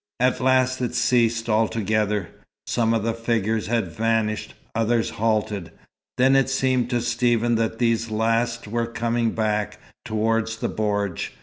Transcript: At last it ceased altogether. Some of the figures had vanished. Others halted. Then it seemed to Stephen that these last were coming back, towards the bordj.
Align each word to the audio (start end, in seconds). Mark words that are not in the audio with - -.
At 0.19 0.41
last 0.41 0.81
it 0.81 0.95
ceased 0.95 1.47
altogether. 1.47 2.29
Some 2.65 2.95
of 2.95 3.03
the 3.03 3.13
figures 3.13 3.67
had 3.67 3.91
vanished. 3.91 4.55
Others 4.73 5.11
halted. 5.11 5.71
Then 6.17 6.35
it 6.35 6.49
seemed 6.49 6.89
to 6.89 7.01
Stephen 7.01 7.53
that 7.57 7.77
these 7.77 8.09
last 8.09 8.67
were 8.67 8.87
coming 8.87 9.29
back, 9.33 9.77
towards 10.03 10.57
the 10.57 10.69
bordj. 10.69 11.29